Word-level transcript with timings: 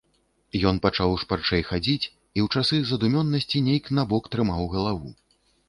Ён 0.69 0.79
пачаў 0.85 1.13
шпарчэй 1.23 1.63
хадзіць 1.69 2.09
і 2.09 2.39
ў 2.45 2.49
часы 2.55 2.81
задумёнасці 2.95 3.63
нейк 3.69 3.85
набок 4.01 4.23
трымаў 4.33 4.63
галаву. 4.77 5.17